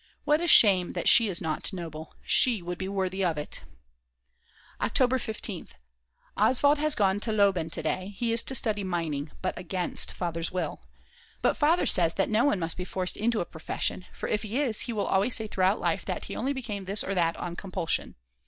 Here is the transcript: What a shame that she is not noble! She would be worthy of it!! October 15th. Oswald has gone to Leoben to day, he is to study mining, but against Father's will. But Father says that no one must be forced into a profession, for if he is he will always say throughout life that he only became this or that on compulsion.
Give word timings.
What 0.25 0.41
a 0.41 0.47
shame 0.47 0.93
that 0.93 1.07
she 1.07 1.27
is 1.27 1.39
not 1.41 1.71
noble! 1.71 2.15
She 2.23 2.59
would 2.63 2.79
be 2.79 2.87
worthy 2.87 3.23
of 3.23 3.37
it!! 3.37 3.61
October 4.81 5.19
15th. 5.19 5.73
Oswald 6.35 6.79
has 6.79 6.95
gone 6.95 7.19
to 7.19 7.31
Leoben 7.31 7.69
to 7.69 7.83
day, 7.83 8.15
he 8.17 8.33
is 8.33 8.41
to 8.45 8.55
study 8.55 8.83
mining, 8.83 9.29
but 9.43 9.55
against 9.55 10.11
Father's 10.13 10.51
will. 10.51 10.81
But 11.43 11.55
Father 11.55 11.85
says 11.85 12.15
that 12.15 12.31
no 12.31 12.45
one 12.45 12.57
must 12.57 12.77
be 12.77 12.83
forced 12.83 13.15
into 13.15 13.41
a 13.41 13.45
profession, 13.45 14.07
for 14.11 14.27
if 14.27 14.41
he 14.41 14.59
is 14.59 14.81
he 14.81 14.91
will 14.93 15.05
always 15.05 15.35
say 15.35 15.45
throughout 15.45 15.79
life 15.79 16.03
that 16.05 16.23
he 16.23 16.35
only 16.35 16.53
became 16.53 16.85
this 16.85 17.03
or 17.03 17.13
that 17.13 17.35
on 17.37 17.55
compulsion. 17.55 18.15